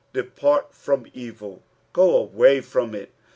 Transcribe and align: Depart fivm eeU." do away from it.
Depart 0.13 0.71
fivm 0.71 1.13
eeU." 1.15 1.61
do 1.93 2.01
away 2.01 2.59
from 2.59 2.95
it. 2.95 3.11